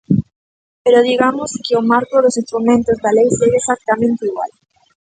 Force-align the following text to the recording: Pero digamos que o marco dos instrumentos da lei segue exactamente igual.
Pero 0.83 0.99
digamos 1.09 1.49
que 1.63 1.73
o 1.79 1.81
marco 1.91 2.15
dos 2.23 2.39
instrumentos 2.43 2.97
da 3.03 3.11
lei 3.17 3.27
segue 3.37 3.57
exactamente 3.59 4.21
igual. 4.31 4.51